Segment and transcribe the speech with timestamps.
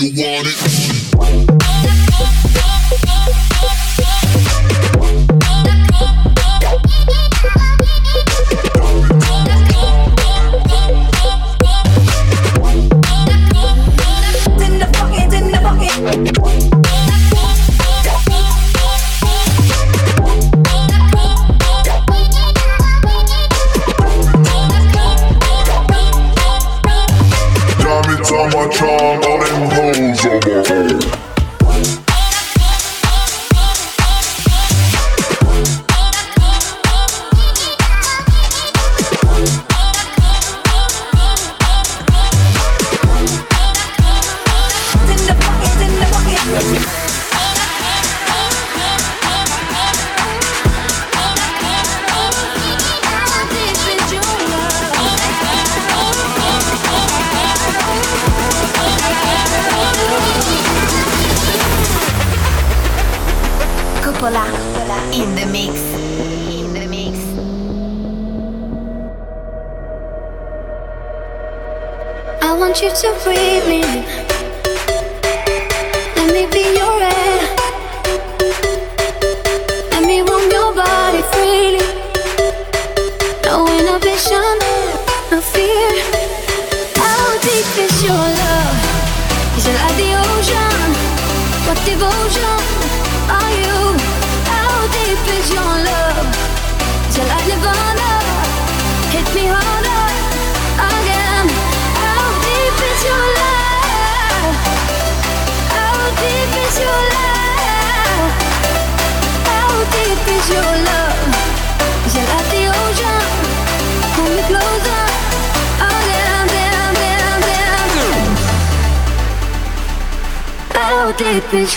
[0.00, 0.90] you want it.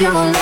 [0.03, 0.32] you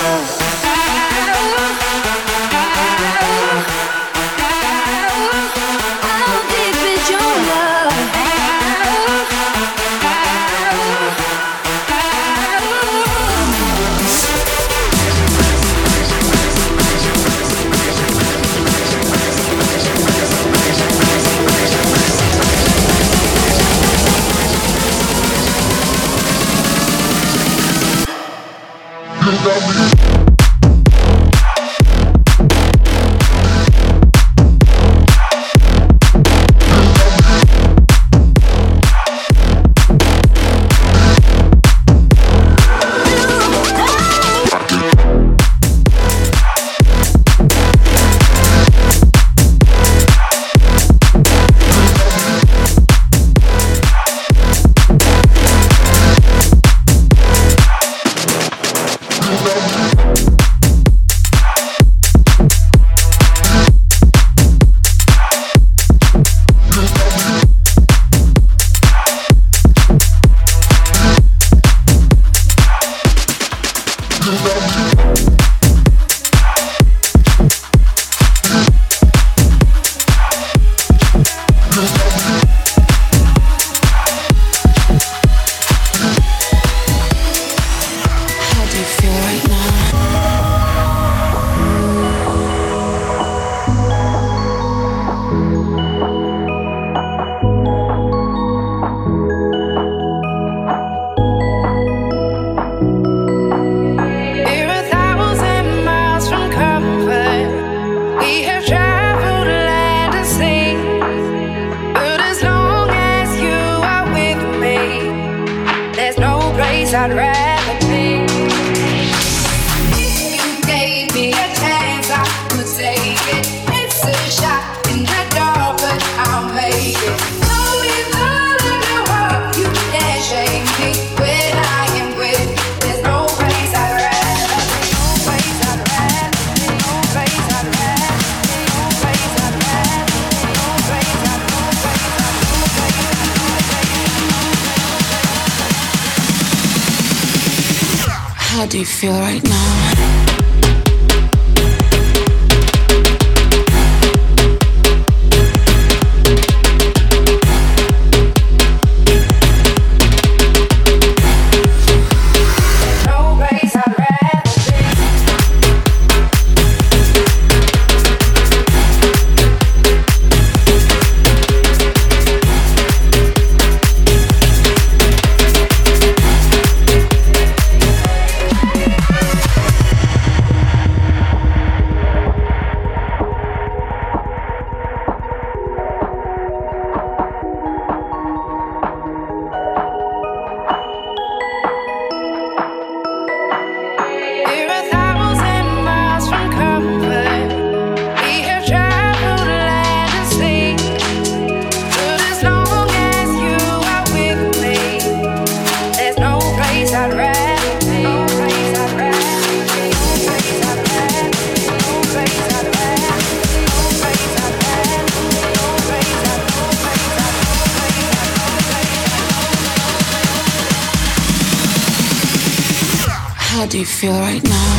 [223.72, 224.71] do you feel right now?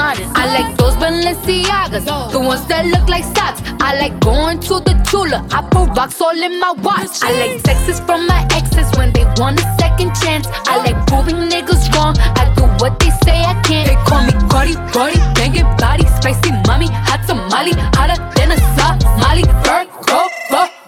[0.00, 3.60] I like those Balenciagas, the ones that look like socks.
[3.80, 7.22] I like going to the Tula, I put rocks all in my watch.
[7.22, 10.46] I like sexes from my exes when they want a second chance.
[10.66, 13.88] I like proving niggas wrong, I do what they say I can't.
[13.88, 19.42] They call me Cardi, Cardi, banging body, spicy mommy, hot tamale, hotter than a Somali.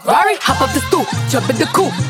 [0.02, 2.09] Ferrari, hop up the stool, jump in the coupe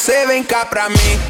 [0.00, 1.29] Você, vem cá pra mim.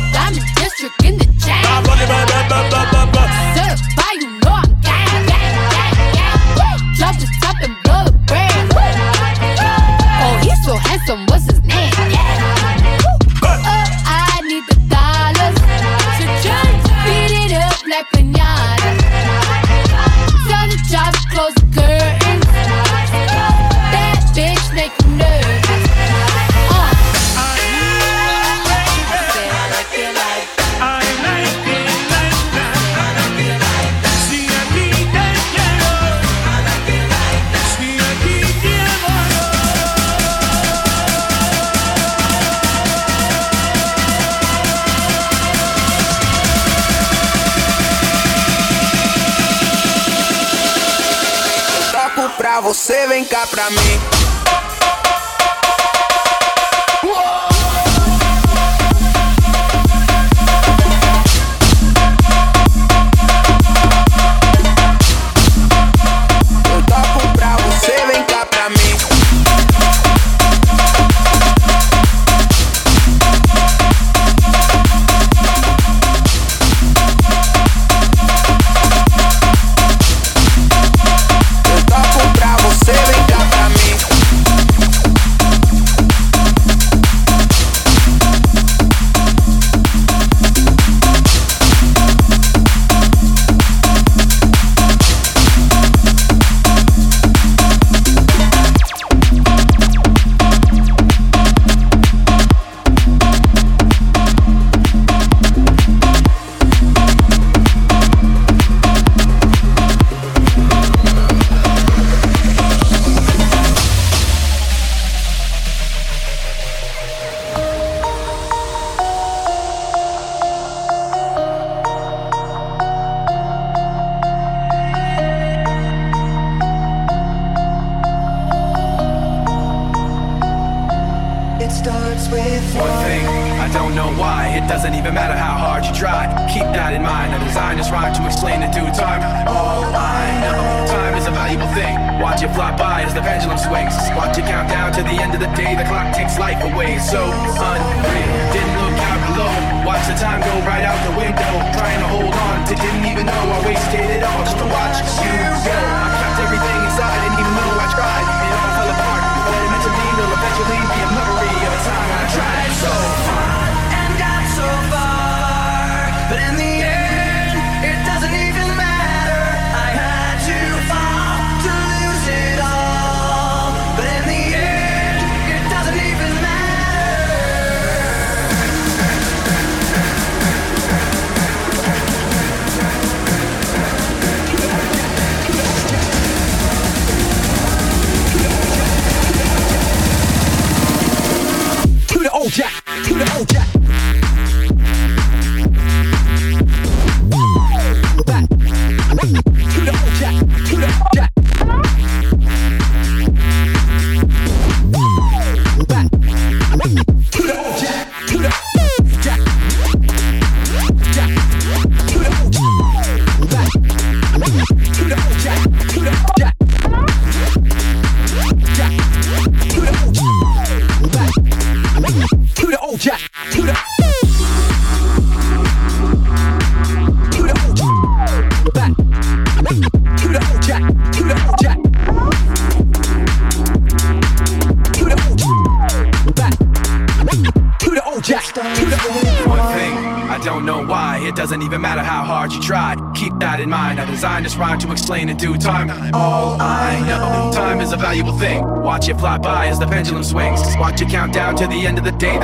[252.03, 252.40] The day.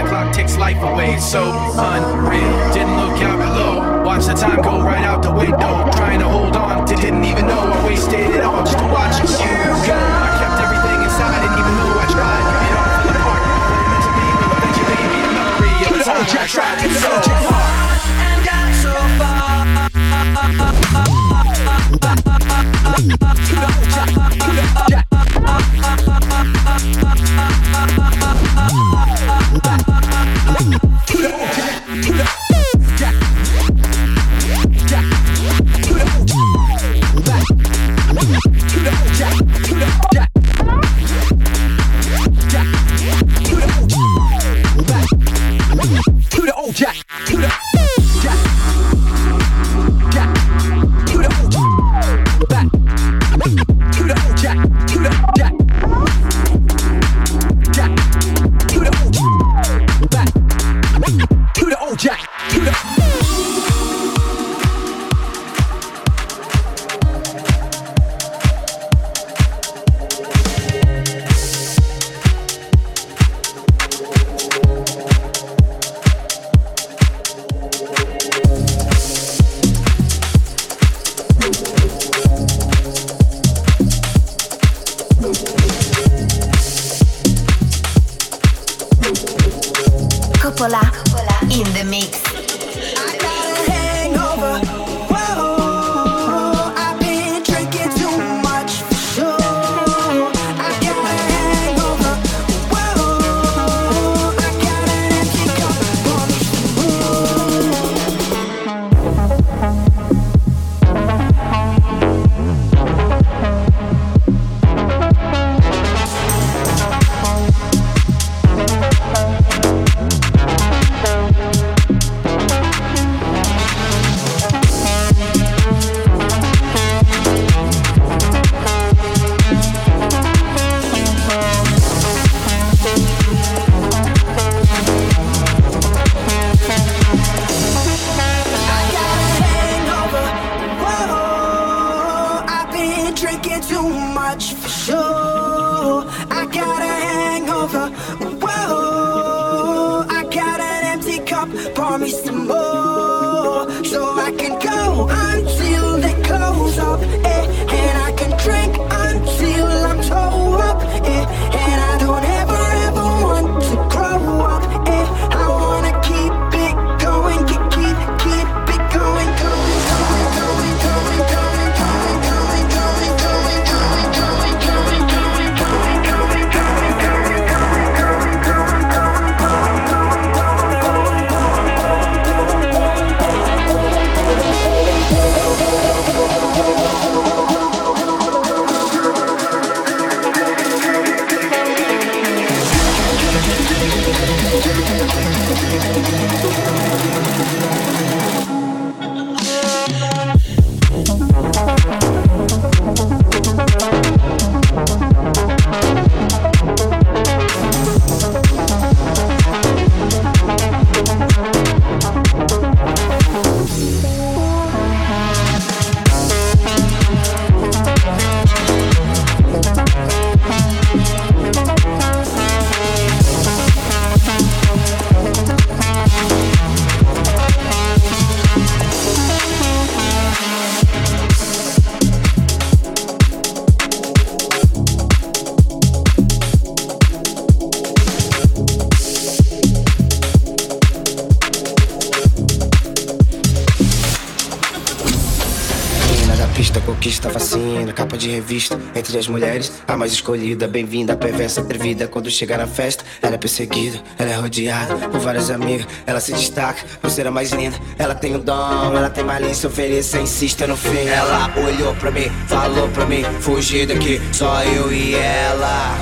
[248.97, 252.07] Entre as mulheres, a mais escolhida, bem-vinda, perversa, atrevida.
[252.07, 255.85] Quando chega na festa, ela é perseguida, ela é rodeada por várias amigas.
[256.07, 257.77] Ela se destaca por ser a mais linda.
[257.99, 261.05] Ela tem o dom, ela tem malícia, ofereça, insiste no fim.
[261.07, 265.95] Ela olhou pra mim, falou pra mim, fugir daqui, só eu e ela.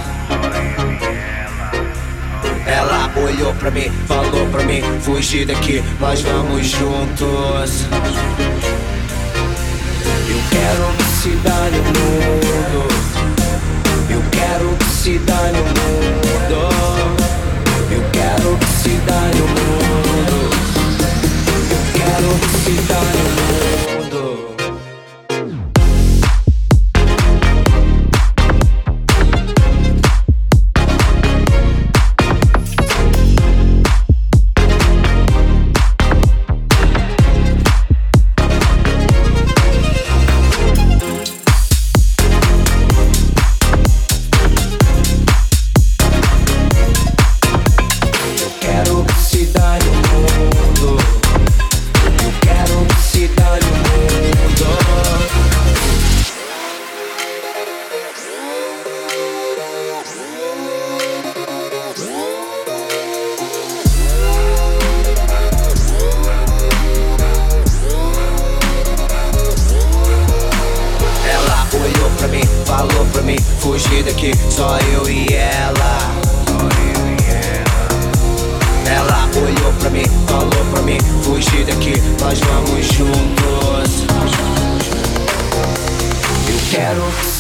[2.66, 7.86] Ela olhou pra mim, falou pra mim, fugir daqui, nós vamos juntos.
[10.28, 12.85] Eu quero que se dane o mundo
[15.06, 16.68] se dá no mundo.
[17.92, 20.50] Eu quero que se dá no mundo.
[21.70, 23.55] Eu quero que se dá no mundo.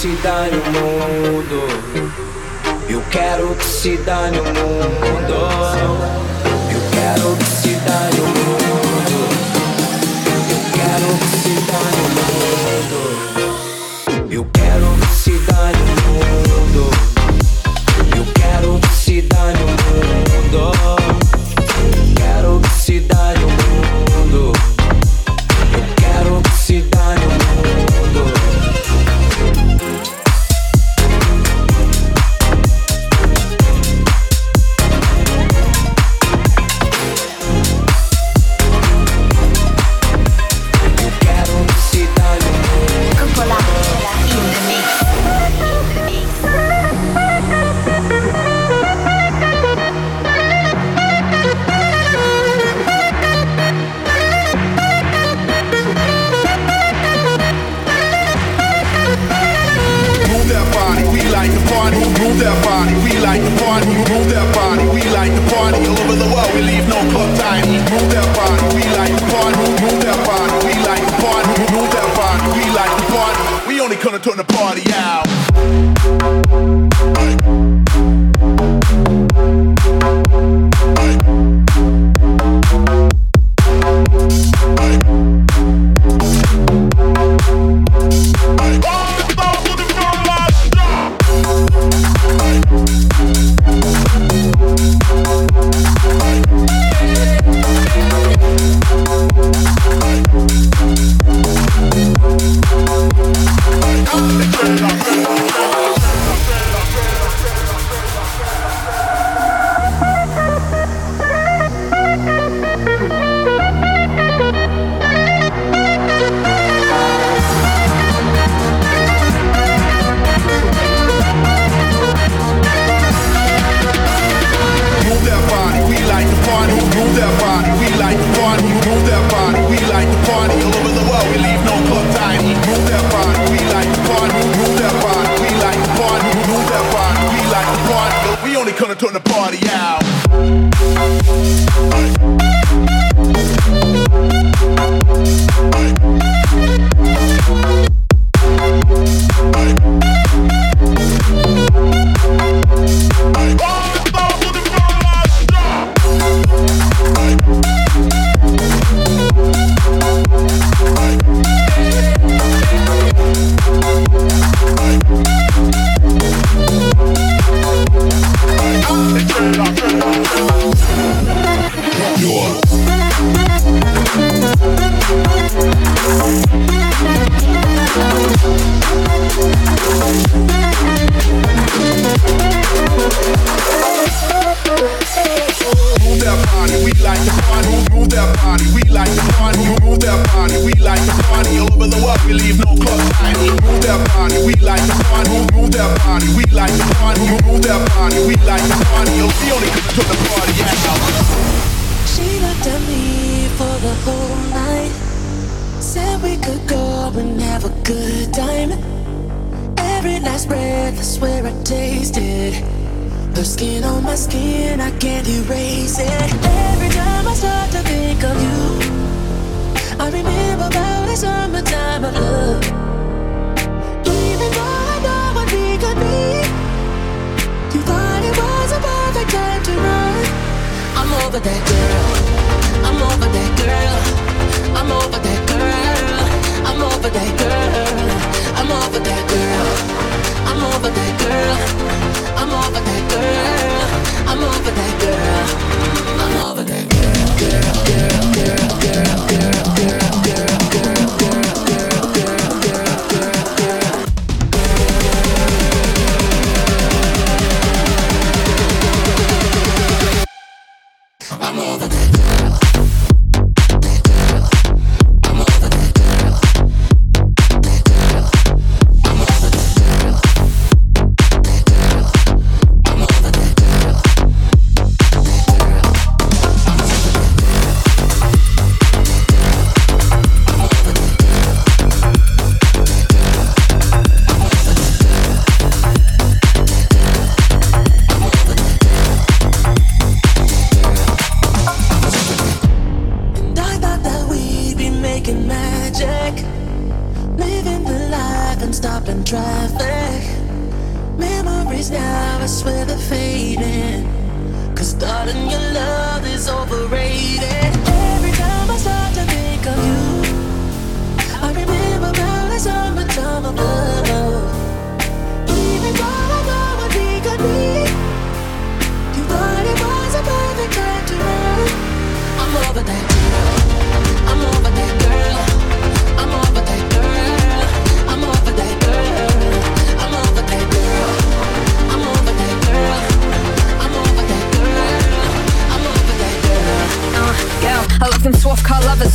[0.06, 1.68] Se dane o mundo.
[2.88, 5.34] Eu quero que se dane o mundo.
[6.72, 8.25] Eu quero que se dane o mundo.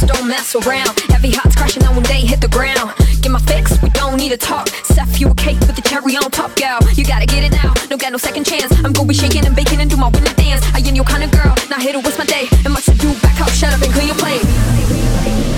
[0.01, 0.99] so don't mess around.
[1.13, 2.93] Heavy hearts crashing out when they hit the ground.
[3.21, 4.69] Get my fix, we don't need to talk.
[4.85, 6.81] Seth, you a cake with the cherry on top, gal.
[6.95, 8.73] You gotta get it now, no got no second chance.
[8.83, 10.65] I'm gonna be shaking and baking and do my winning dance.
[10.73, 12.49] I ain't your kind of girl, not here to waste my day.
[12.65, 15.50] And my to do back up, shut up and clean your plate.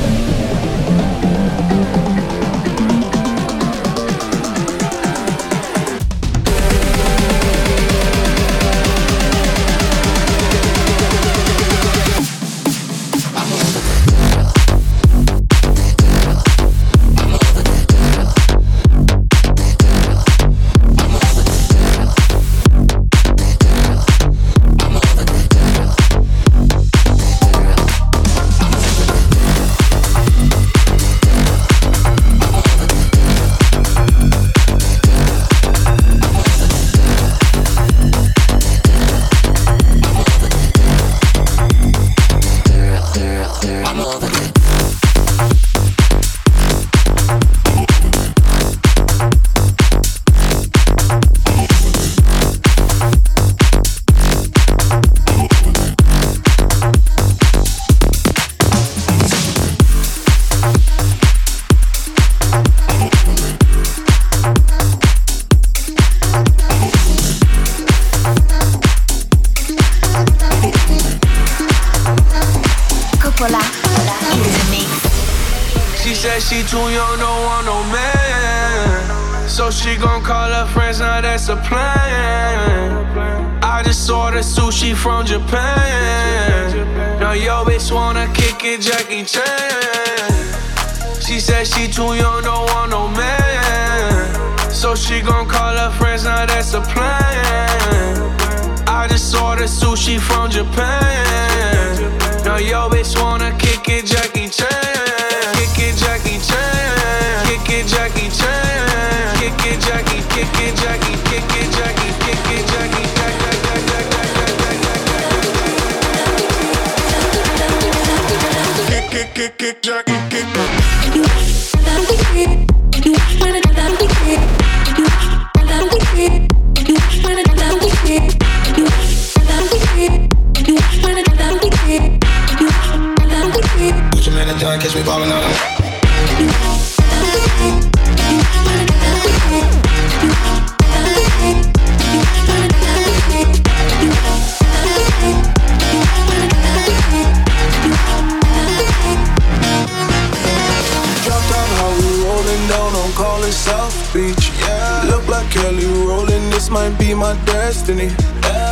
[155.63, 158.11] Rolling, this might be my destiny.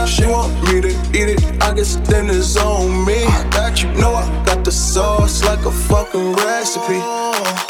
[0.07, 3.24] She want me to eat it, I guess then it's on me.
[3.26, 7.00] I got you, know I got the sauce like a fucking recipe.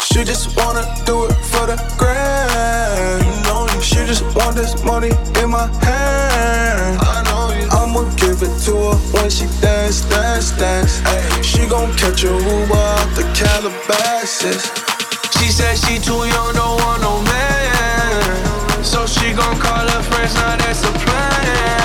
[0.03, 3.25] She just wanna do it for the grand.
[3.25, 3.81] You know you.
[3.83, 5.11] She just want this money
[5.43, 6.99] in my hand.
[7.03, 7.69] I know you.
[7.71, 11.03] I'ma give it to her when she dance, dance, dance.
[11.05, 14.65] Ay, she gon' catch a Uber out the Calabasas.
[15.39, 17.50] She said she too young, don't want no man.
[19.41, 21.80] Gon' call her friends, now that's a plan.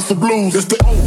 [0.00, 0.54] house the blues.
[0.54, 0.99] It's the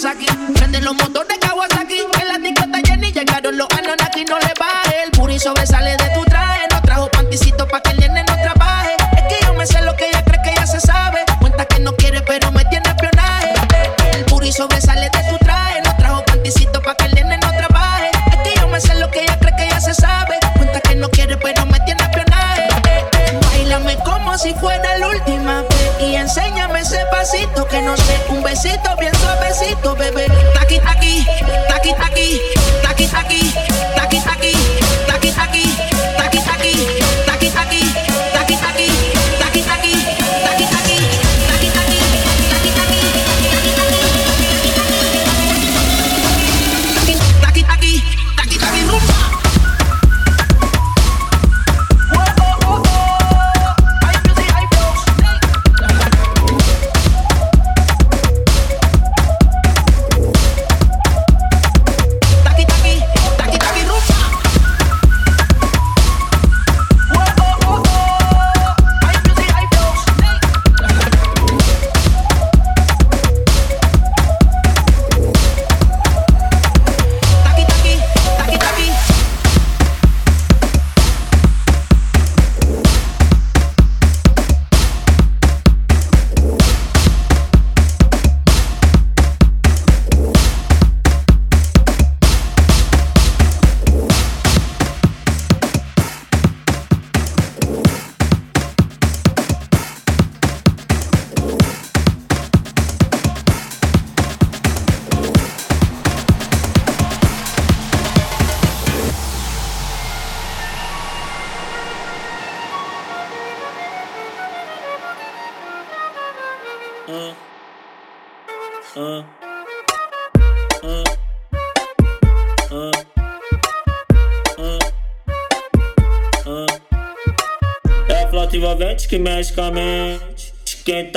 [0.00, 0.26] Kawasaki.
[0.54, 1.98] Prende los motores Kawasaki.
[2.20, 4.24] En la discoteca Jenny llegaron los Anunnaki.
[4.24, 5.99] No le va el puri sobresale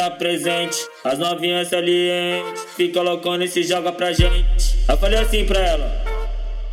[0.03, 0.77] tá presente.
[1.03, 4.83] As novinhas salientes, fica loucona e se joga pra gente.
[4.87, 6.03] Eu falei assim pra ela.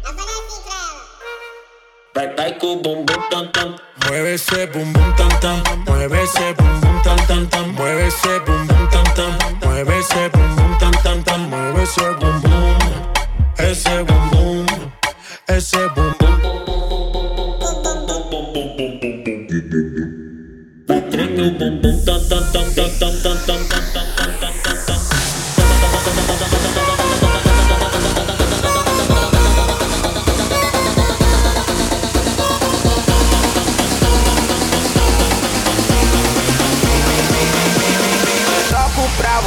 [0.05, 1.07] Eu falei assim pra ela.
[2.15, 3.77] Vai, vai com o bumbum tam tam.
[4.07, 5.00] Mueve esse bumbum.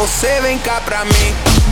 [0.06, 1.63] Você, vem cá pra mim.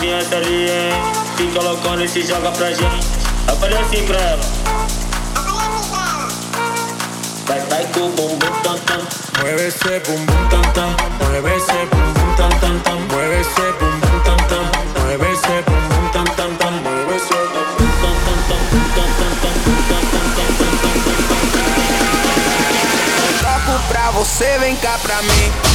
[0.00, 0.66] Novinhas ali,
[1.36, 3.06] Fica loucona e se joga pra gente
[3.48, 4.42] Eu falei assim pra ela
[7.46, 9.00] Vai, vai com o bumbum tam tam
[9.40, 13.72] Mueve ese bum bum tam tam, mueve ese bum bum tam tam tam, mueve ese
[13.78, 14.64] bum bum tam tam,
[15.00, 15.20] mueve
[23.88, 25.69] pra você, vem cá pra mim.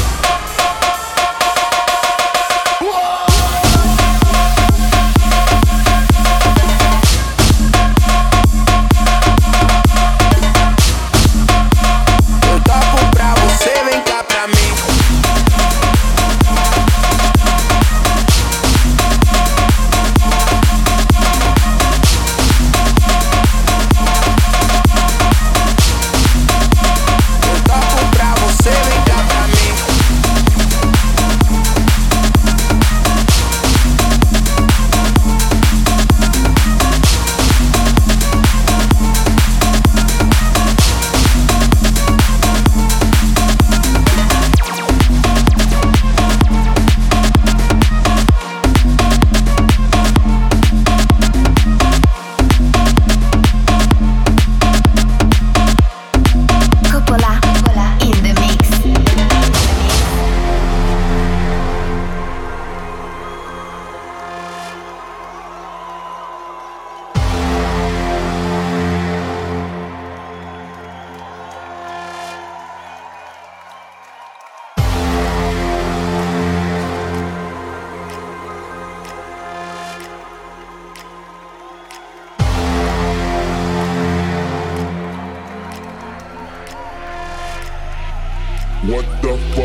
[88.88, 89.65] What the fuck?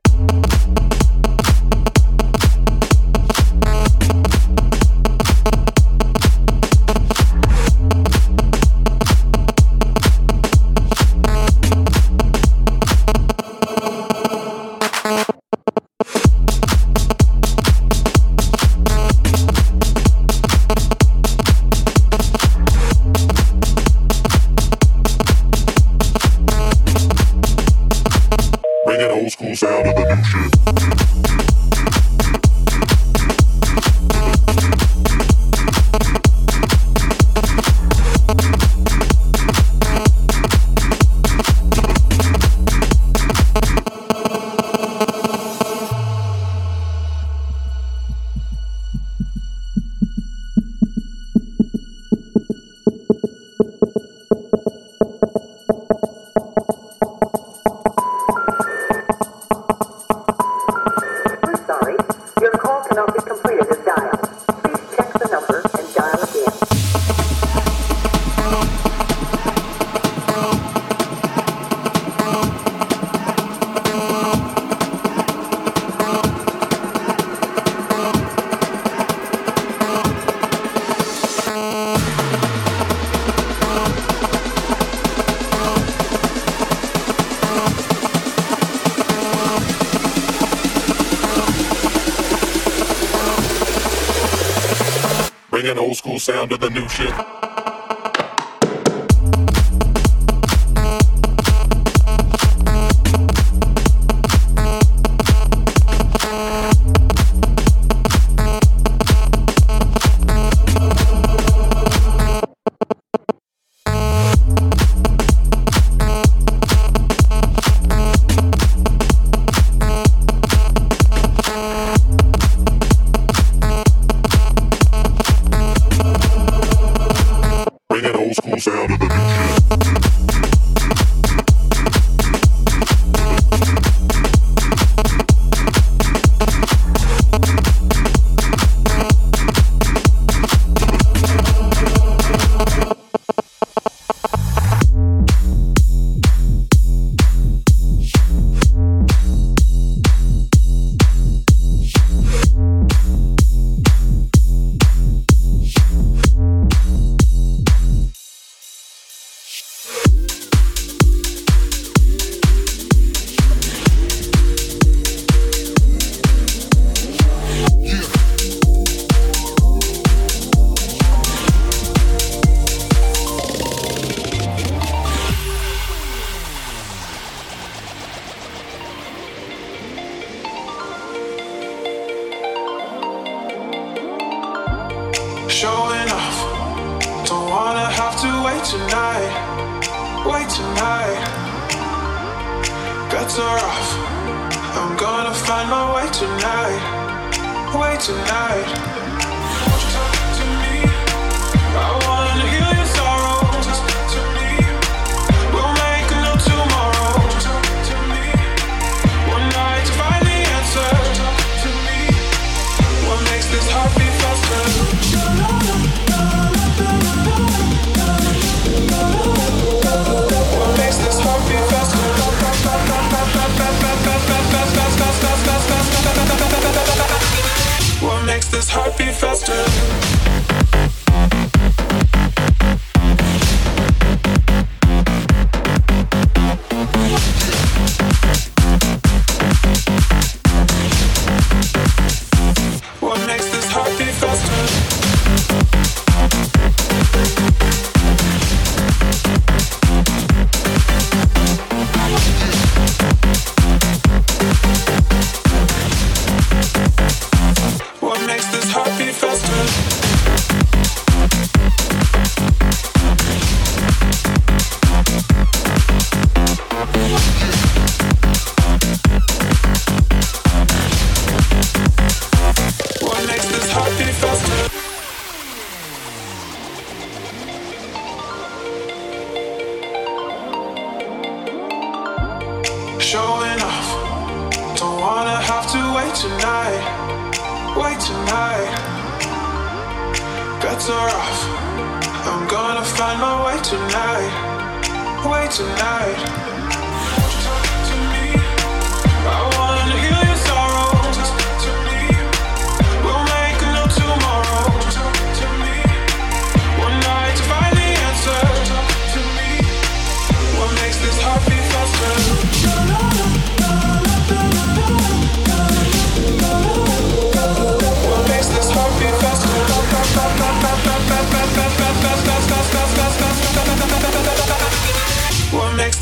[96.41, 97.30] down to the new shit.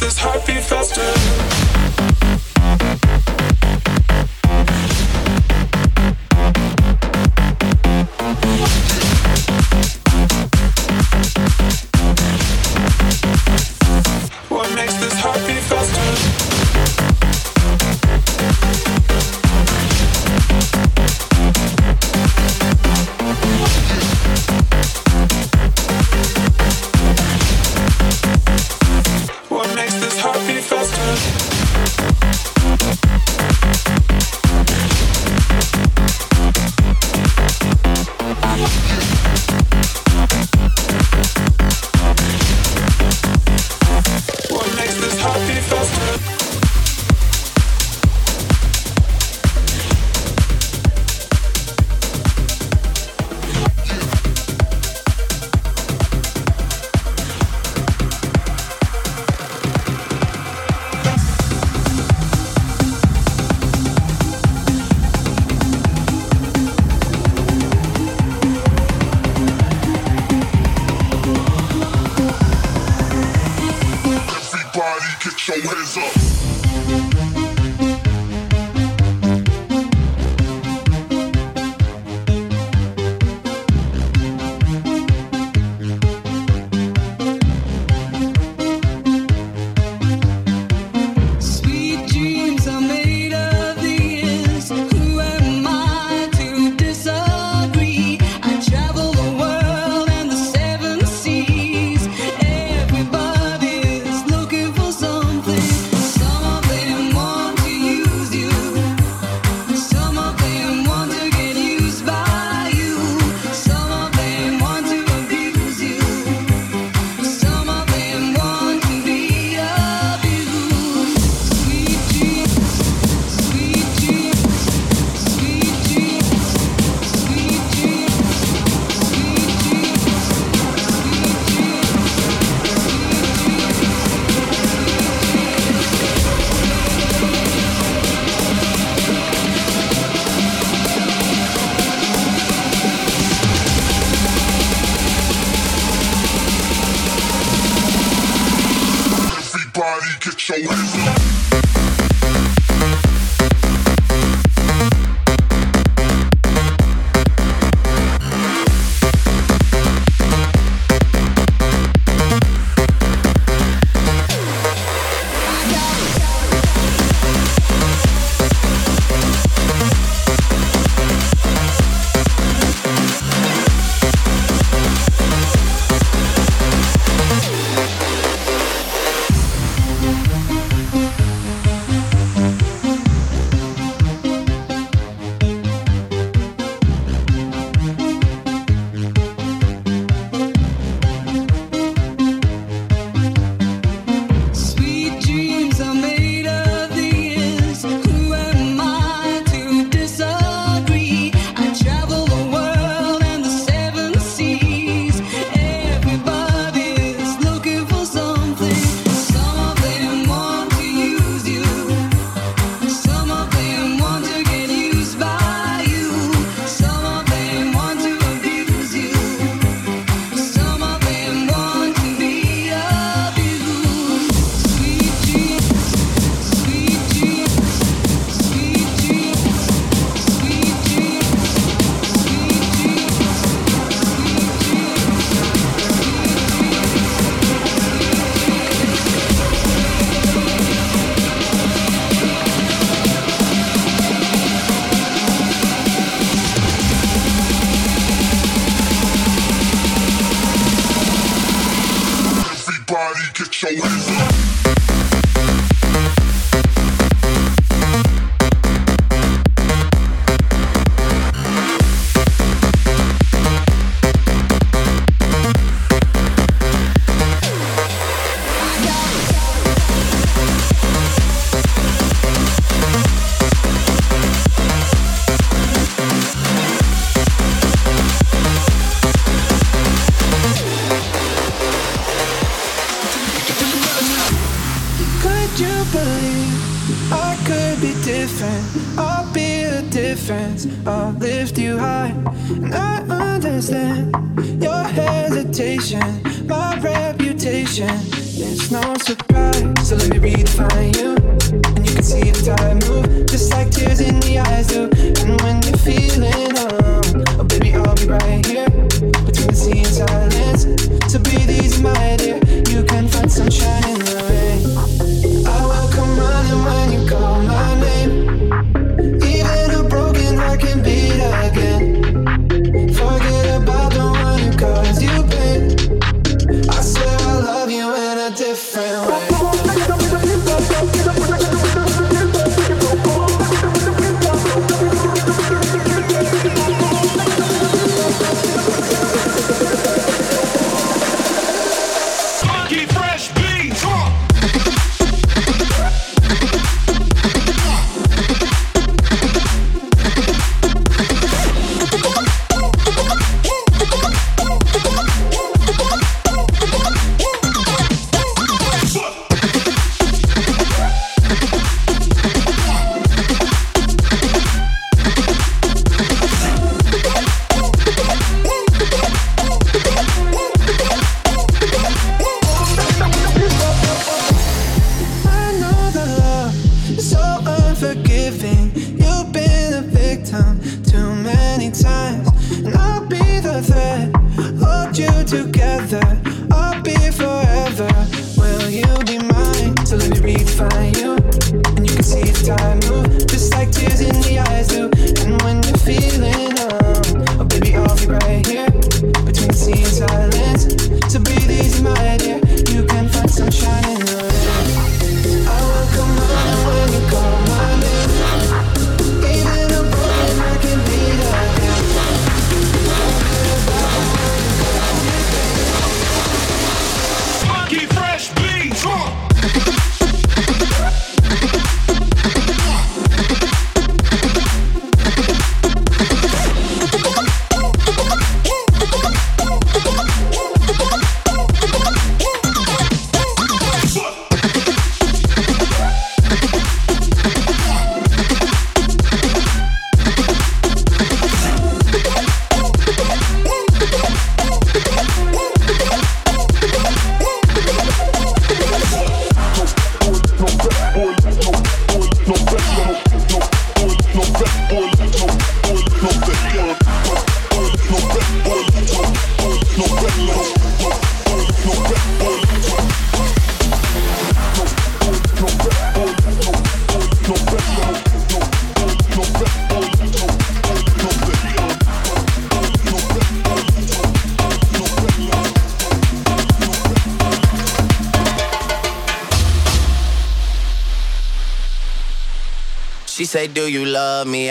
[0.09, 0.58] is happy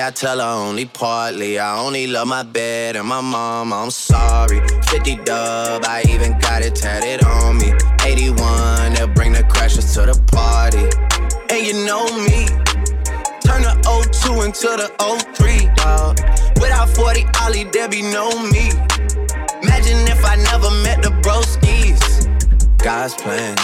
[0.08, 1.58] I tell her only partly.
[1.58, 3.74] I only love my bed and my mom.
[3.74, 4.66] I'm sorry.
[4.86, 7.74] 50 dub, I even got it tatted on me.
[8.06, 10.88] 81, they'll bring the crashers to the party.
[11.54, 12.46] And you know me.
[13.44, 13.76] Turn the
[14.24, 14.88] 02 into the
[15.36, 16.18] 03, dawg.
[16.58, 18.70] Without 40 Ollie, there be no me.
[19.60, 22.00] Imagine if I never met the broskies.
[22.78, 23.56] God's plan,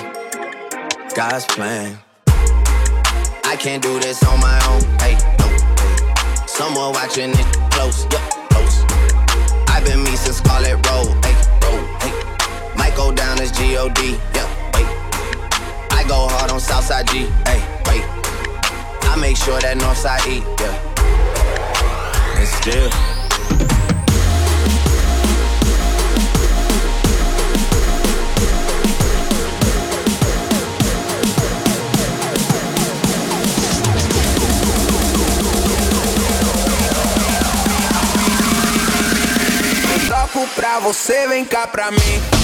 [1.14, 1.98] God's plan.
[3.46, 4.82] I can't do this on my own.
[5.00, 5.33] Hey.
[6.54, 8.84] Someone watching it close, yeah, close.
[9.66, 11.34] I've been me since Scarlet Road, hey,
[11.64, 12.12] road, hey.
[12.76, 14.86] Might go down as G-O-D, yeah, wait.
[15.90, 18.04] I go hard on Southside G, hey, wait.
[19.02, 22.38] I make sure that Northside E, yeah.
[22.38, 23.13] And still.
[40.54, 42.43] Pra você, vem cá pra mim.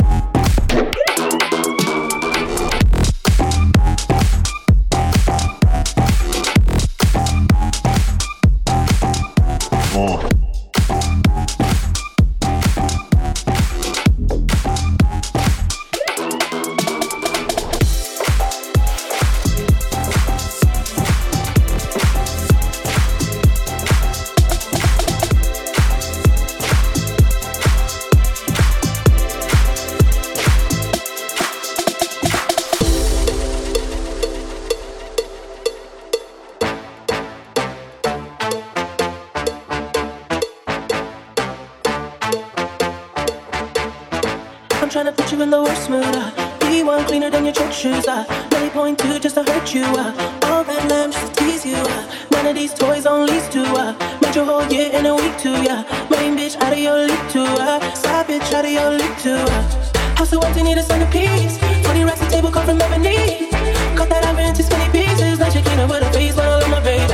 [44.91, 46.03] trying to put you in the worst mood.
[46.03, 46.59] Uh.
[46.67, 48.05] Be one cleaner than your church shoes.
[48.07, 48.25] Uh.
[48.49, 49.85] Belly point two just to hurt you.
[49.85, 50.11] Uh.
[50.51, 51.77] All that lamb just to tease you.
[51.77, 52.15] Uh.
[52.31, 53.63] None of these toys on lease to.
[53.63, 53.95] Uh.
[54.21, 55.55] Made your whole year in a week too.
[55.63, 55.87] Yeah.
[56.11, 57.47] Main bitch out of your league too.
[57.47, 57.79] Uh.
[57.93, 59.39] Side bitch out of your league too.
[59.39, 60.15] Uh.
[60.19, 61.57] House of empty need a centerpiece.
[61.87, 63.49] 20 racks a table come from Lebanese.
[63.95, 65.39] Cut that iron into skinny pieces.
[65.39, 67.13] Now she cleaner with a face, but I love my baby.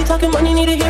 [0.00, 0.89] You talking money, need to hear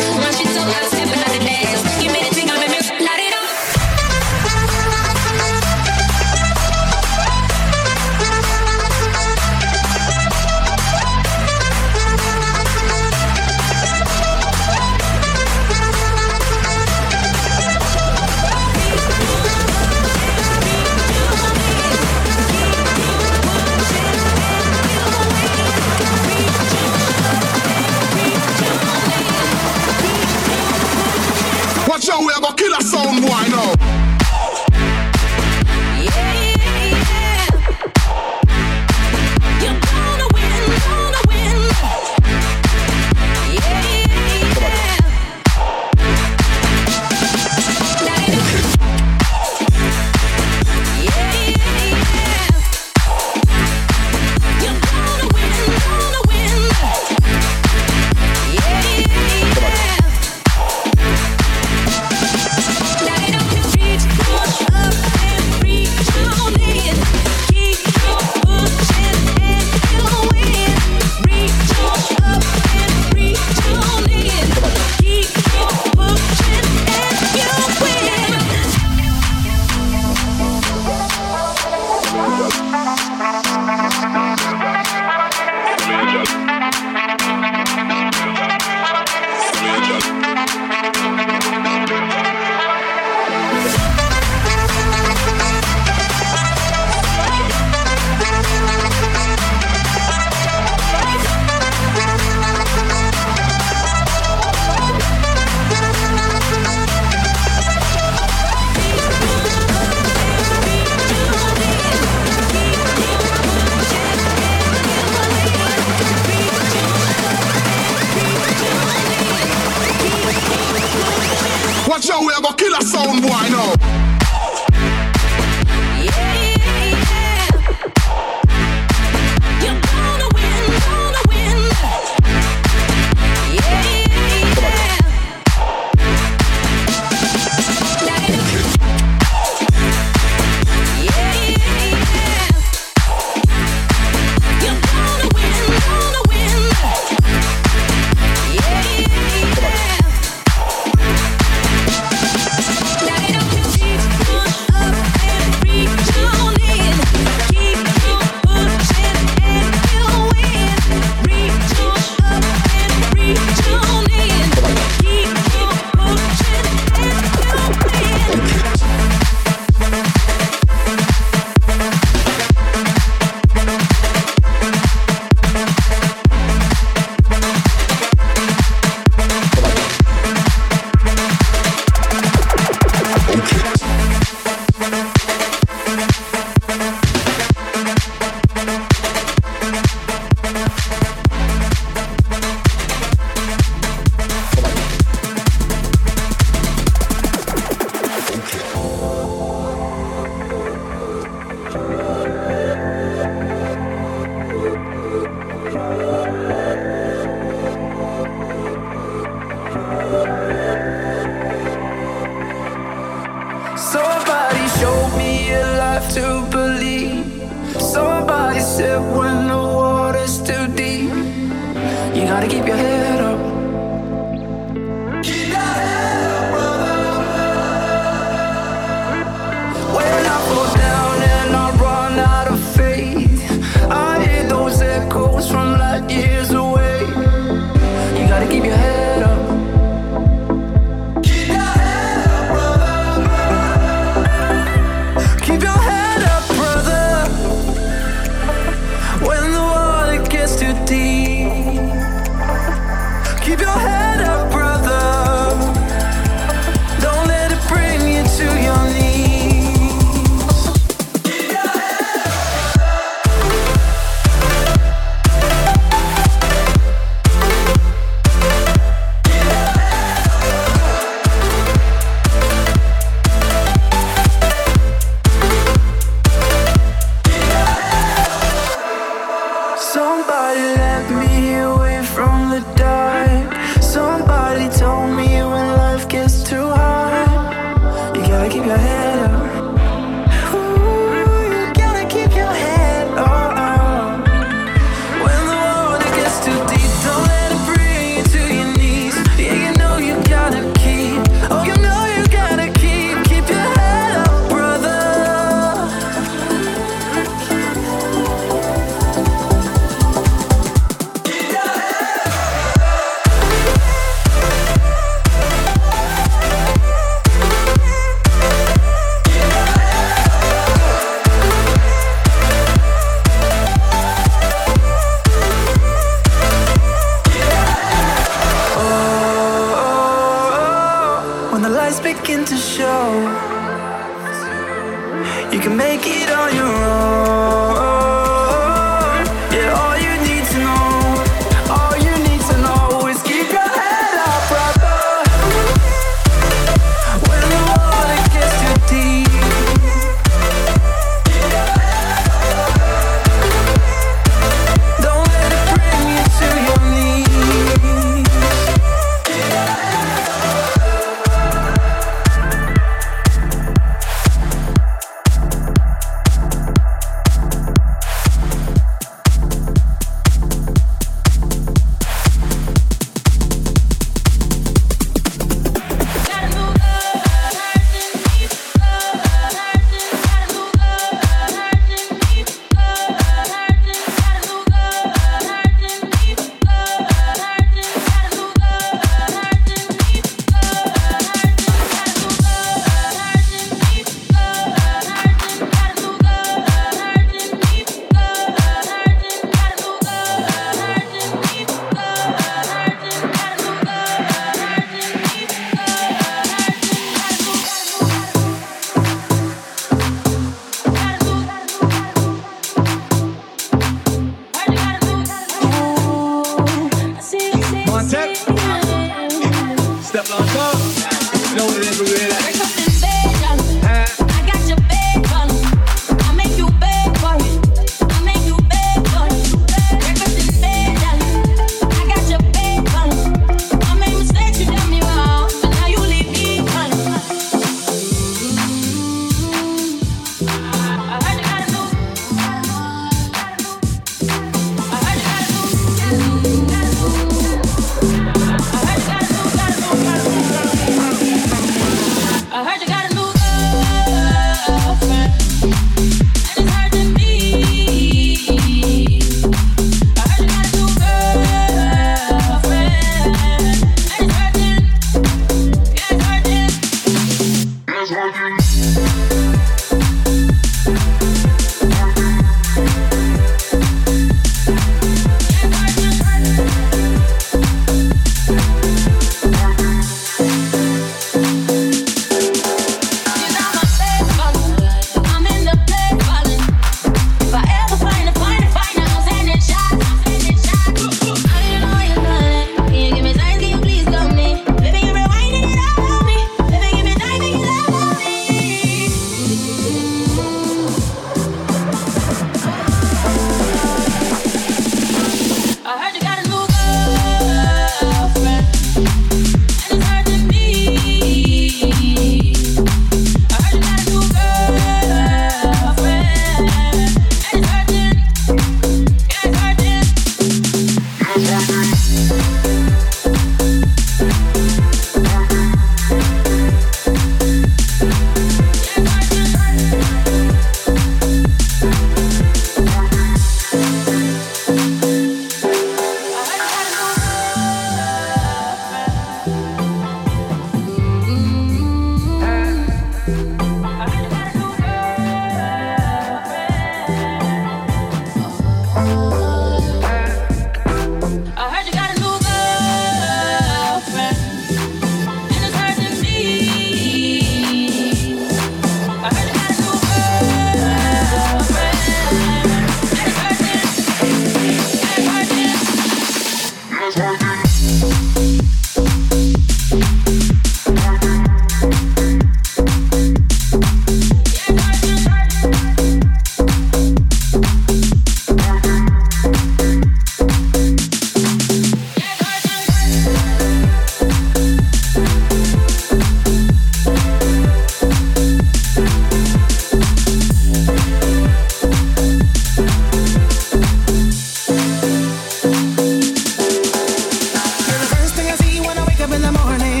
[599.33, 600.00] in the morning,